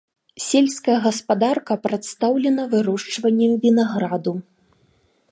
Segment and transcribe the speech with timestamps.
[0.43, 4.33] Сельская гаспадарка прадстаўлена вырошчваннем вінаграду.